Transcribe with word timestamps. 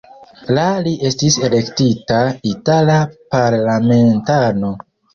La 0.57 0.63
li 0.87 0.93
estis 1.09 1.37
elektita 1.49 2.23
itala 2.55 2.99
parlamentano. 3.39 4.79